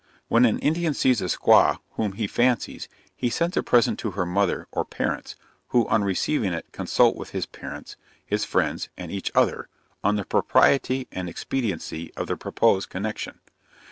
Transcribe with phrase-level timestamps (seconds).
[0.29, 4.25] When an Indian sees a squaw whom he fancies, he sends a present to her
[4.25, 5.35] mother or parents,
[5.67, 9.67] who on receiving it consult with his parents, his friends, and each other,
[10.03, 13.41] on the propriety and expediency of the proposed connexion.